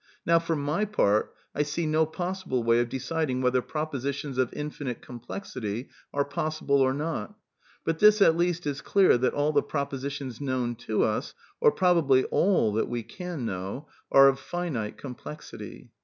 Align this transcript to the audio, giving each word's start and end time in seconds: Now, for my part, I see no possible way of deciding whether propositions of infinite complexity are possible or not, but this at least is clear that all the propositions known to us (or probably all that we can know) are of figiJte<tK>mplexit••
Now, 0.25 0.39
for 0.39 0.55
my 0.55 0.83
part, 0.85 1.35
I 1.53 1.61
see 1.61 1.85
no 1.85 2.07
possible 2.07 2.63
way 2.63 2.79
of 2.79 2.89
deciding 2.89 3.41
whether 3.43 3.61
propositions 3.61 4.39
of 4.39 4.51
infinite 4.51 5.03
complexity 5.03 5.89
are 6.11 6.25
possible 6.25 6.77
or 6.81 6.91
not, 6.91 7.35
but 7.85 7.99
this 7.99 8.19
at 8.19 8.35
least 8.35 8.65
is 8.65 8.81
clear 8.81 9.15
that 9.19 9.35
all 9.35 9.51
the 9.51 9.61
propositions 9.61 10.41
known 10.41 10.73
to 10.87 11.03
us 11.03 11.35
(or 11.59 11.71
probably 11.71 12.23
all 12.31 12.73
that 12.73 12.89
we 12.89 13.03
can 13.03 13.45
know) 13.45 13.87
are 14.11 14.27
of 14.27 14.39
figiJte<tK>mplexit•• 14.39 14.95